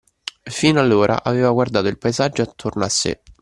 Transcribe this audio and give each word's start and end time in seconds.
Fino 0.49 0.79
allora 0.79 1.21
aveva 1.21 1.51
guardato 1.51 1.85
il 1.87 1.99
paesaggio 1.99 2.41
attorno 2.41 2.83
a 2.85 2.89
sé. 2.89 3.21